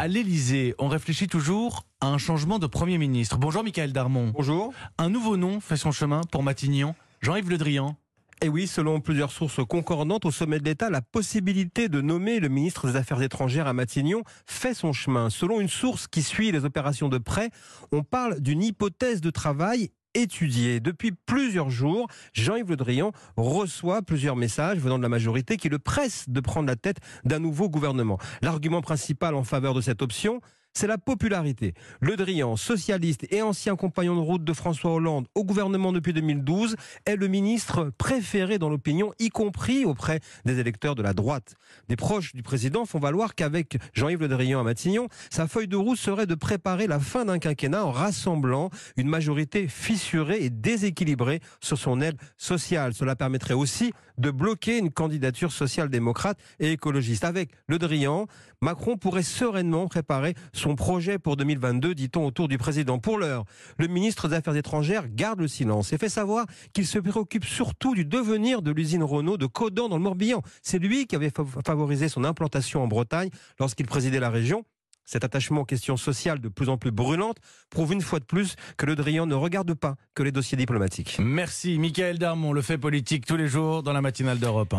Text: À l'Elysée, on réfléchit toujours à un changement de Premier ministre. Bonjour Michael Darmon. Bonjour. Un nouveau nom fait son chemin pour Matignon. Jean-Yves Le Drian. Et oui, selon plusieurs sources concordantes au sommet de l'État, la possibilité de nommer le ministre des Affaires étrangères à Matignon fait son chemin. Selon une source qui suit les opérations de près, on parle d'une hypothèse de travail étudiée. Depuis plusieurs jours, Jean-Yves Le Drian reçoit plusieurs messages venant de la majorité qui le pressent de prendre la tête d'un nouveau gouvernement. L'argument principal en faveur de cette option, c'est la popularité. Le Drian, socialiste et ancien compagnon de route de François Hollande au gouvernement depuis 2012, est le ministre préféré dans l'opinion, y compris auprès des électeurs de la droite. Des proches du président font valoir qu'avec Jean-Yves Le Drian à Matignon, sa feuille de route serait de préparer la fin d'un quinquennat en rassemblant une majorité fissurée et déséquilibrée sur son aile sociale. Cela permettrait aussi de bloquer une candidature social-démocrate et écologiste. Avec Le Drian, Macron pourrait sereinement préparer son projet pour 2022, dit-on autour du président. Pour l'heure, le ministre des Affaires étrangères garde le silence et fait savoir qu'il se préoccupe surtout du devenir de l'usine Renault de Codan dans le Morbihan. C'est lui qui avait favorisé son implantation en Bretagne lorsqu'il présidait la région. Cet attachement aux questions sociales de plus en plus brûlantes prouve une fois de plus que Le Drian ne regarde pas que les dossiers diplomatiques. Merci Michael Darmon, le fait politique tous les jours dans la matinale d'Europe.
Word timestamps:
À 0.00 0.08
l'Elysée, 0.08 0.74
on 0.78 0.88
réfléchit 0.88 1.26
toujours 1.26 1.84
à 2.00 2.06
un 2.06 2.16
changement 2.16 2.58
de 2.58 2.66
Premier 2.66 2.96
ministre. 2.96 3.36
Bonjour 3.36 3.62
Michael 3.62 3.92
Darmon. 3.92 4.32
Bonjour. 4.34 4.72
Un 4.96 5.10
nouveau 5.10 5.36
nom 5.36 5.60
fait 5.60 5.76
son 5.76 5.92
chemin 5.92 6.22
pour 6.32 6.42
Matignon. 6.42 6.94
Jean-Yves 7.20 7.50
Le 7.50 7.58
Drian. 7.58 7.96
Et 8.40 8.48
oui, 8.48 8.66
selon 8.66 9.02
plusieurs 9.02 9.30
sources 9.30 9.62
concordantes 9.62 10.24
au 10.24 10.30
sommet 10.30 10.58
de 10.58 10.64
l'État, 10.64 10.88
la 10.88 11.02
possibilité 11.02 11.90
de 11.90 12.00
nommer 12.00 12.40
le 12.40 12.48
ministre 12.48 12.90
des 12.90 12.96
Affaires 12.96 13.20
étrangères 13.20 13.66
à 13.66 13.74
Matignon 13.74 14.22
fait 14.46 14.72
son 14.72 14.94
chemin. 14.94 15.28
Selon 15.28 15.60
une 15.60 15.68
source 15.68 16.08
qui 16.08 16.22
suit 16.22 16.50
les 16.50 16.64
opérations 16.64 17.10
de 17.10 17.18
près, 17.18 17.50
on 17.92 18.02
parle 18.02 18.40
d'une 18.40 18.62
hypothèse 18.62 19.20
de 19.20 19.28
travail 19.28 19.90
étudiée. 20.14 20.80
Depuis 20.80 21.12
plusieurs 21.12 21.70
jours, 21.70 22.08
Jean-Yves 22.32 22.70
Le 22.70 22.76
Drian 22.76 23.12
reçoit 23.36 24.02
plusieurs 24.02 24.36
messages 24.36 24.78
venant 24.78 24.98
de 24.98 25.02
la 25.02 25.08
majorité 25.08 25.56
qui 25.56 25.68
le 25.68 25.78
pressent 25.78 26.28
de 26.28 26.40
prendre 26.40 26.68
la 26.68 26.76
tête 26.76 26.98
d'un 27.24 27.38
nouveau 27.38 27.68
gouvernement. 27.68 28.18
L'argument 28.42 28.80
principal 28.80 29.34
en 29.34 29.44
faveur 29.44 29.74
de 29.74 29.80
cette 29.80 30.02
option, 30.02 30.40
c'est 30.72 30.86
la 30.86 30.98
popularité. 30.98 31.74
Le 32.00 32.16
Drian, 32.16 32.56
socialiste 32.56 33.26
et 33.30 33.42
ancien 33.42 33.76
compagnon 33.76 34.14
de 34.14 34.20
route 34.20 34.44
de 34.44 34.52
François 34.52 34.92
Hollande 34.92 35.26
au 35.34 35.44
gouvernement 35.44 35.92
depuis 35.92 36.12
2012, 36.12 36.76
est 37.06 37.16
le 37.16 37.28
ministre 37.28 37.90
préféré 37.98 38.58
dans 38.58 38.68
l'opinion, 38.68 39.12
y 39.18 39.28
compris 39.28 39.84
auprès 39.84 40.20
des 40.44 40.58
électeurs 40.58 40.94
de 40.94 41.02
la 41.02 41.12
droite. 41.12 41.54
Des 41.88 41.96
proches 41.96 42.34
du 42.34 42.42
président 42.42 42.84
font 42.86 42.98
valoir 42.98 43.34
qu'avec 43.34 43.78
Jean-Yves 43.94 44.20
Le 44.20 44.28
Drian 44.28 44.60
à 44.60 44.62
Matignon, 44.62 45.08
sa 45.30 45.46
feuille 45.46 45.68
de 45.68 45.76
route 45.76 45.98
serait 45.98 46.26
de 46.26 46.34
préparer 46.34 46.86
la 46.86 47.00
fin 47.00 47.24
d'un 47.24 47.38
quinquennat 47.38 47.84
en 47.84 47.90
rassemblant 47.90 48.70
une 48.96 49.08
majorité 49.08 49.68
fissurée 49.68 50.44
et 50.44 50.50
déséquilibrée 50.50 51.40
sur 51.60 51.78
son 51.78 52.00
aile 52.00 52.16
sociale. 52.36 52.94
Cela 52.94 53.16
permettrait 53.16 53.54
aussi 53.54 53.92
de 54.18 54.30
bloquer 54.30 54.78
une 54.78 54.90
candidature 54.90 55.50
social-démocrate 55.50 56.38
et 56.58 56.72
écologiste. 56.72 57.24
Avec 57.24 57.50
Le 57.66 57.78
Drian, 57.78 58.26
Macron 58.60 58.96
pourrait 58.96 59.22
sereinement 59.22 59.88
préparer 59.88 60.34
son 60.60 60.76
projet 60.76 61.18
pour 61.18 61.36
2022, 61.36 61.94
dit-on 61.94 62.26
autour 62.26 62.46
du 62.46 62.58
président. 62.58 62.98
Pour 62.98 63.18
l'heure, 63.18 63.44
le 63.78 63.86
ministre 63.86 64.28
des 64.28 64.36
Affaires 64.36 64.56
étrangères 64.56 65.08
garde 65.08 65.40
le 65.40 65.48
silence 65.48 65.92
et 65.92 65.98
fait 65.98 66.10
savoir 66.10 66.46
qu'il 66.74 66.86
se 66.86 66.98
préoccupe 66.98 67.46
surtout 67.46 67.94
du 67.94 68.04
devenir 68.04 68.60
de 68.60 68.70
l'usine 68.70 69.02
Renault 69.02 69.38
de 69.38 69.46
Codan 69.46 69.88
dans 69.88 69.96
le 69.96 70.02
Morbihan. 70.02 70.42
C'est 70.62 70.78
lui 70.78 71.06
qui 71.06 71.16
avait 71.16 71.32
favorisé 71.64 72.08
son 72.08 72.24
implantation 72.24 72.82
en 72.82 72.88
Bretagne 72.88 73.30
lorsqu'il 73.58 73.86
présidait 73.86 74.20
la 74.20 74.30
région. 74.30 74.64
Cet 75.06 75.24
attachement 75.24 75.62
aux 75.62 75.64
questions 75.64 75.96
sociales 75.96 76.40
de 76.40 76.48
plus 76.48 76.68
en 76.68 76.76
plus 76.76 76.90
brûlantes 76.92 77.38
prouve 77.70 77.94
une 77.94 78.02
fois 78.02 78.20
de 78.20 78.24
plus 78.24 78.54
que 78.76 78.86
Le 78.86 78.94
Drian 78.94 79.26
ne 79.26 79.34
regarde 79.34 79.74
pas 79.74 79.96
que 80.14 80.22
les 80.22 80.30
dossiers 80.30 80.58
diplomatiques. 80.58 81.16
Merci 81.18 81.78
Michael 81.78 82.18
Darmon, 82.18 82.52
le 82.52 82.62
fait 82.62 82.78
politique 82.78 83.26
tous 83.26 83.36
les 83.36 83.48
jours 83.48 83.82
dans 83.82 83.92
la 83.92 84.02
matinale 84.02 84.38
d'Europe. 84.38 84.68